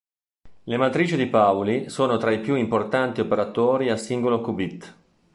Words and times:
Le 0.63 0.77
matrici 0.77 1.15
di 1.15 1.27
Pauli 1.27 1.87
sono 1.89 2.17
tra 2.17 2.31
i 2.31 2.39
più 2.41 2.55
importanti 2.55 3.21
operatori 3.21 3.91
a 3.91 3.97
singolo 3.97 4.41
qubit. 4.41 4.95